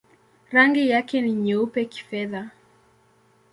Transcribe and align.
Rangi 0.51 0.89
yake 0.89 1.21
ni 1.21 1.31
nyeupe-kifedha. 1.31 2.49